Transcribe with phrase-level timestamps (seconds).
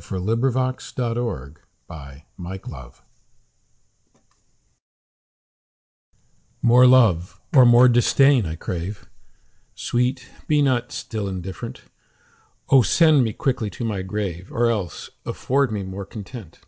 [0.00, 0.14] c.
[0.14, 1.56] 1678
[1.88, 2.22] 403.
[2.38, 3.00] Against Indifference
[6.62, 9.08] MORE love or more disdain I crave;
[9.74, 11.82] Sweet, be not still indifferent:
[12.68, 16.60] O send me quickly to my grave, Or else afford me more content!